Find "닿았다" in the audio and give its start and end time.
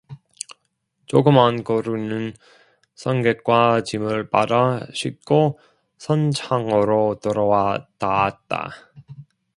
7.99-8.71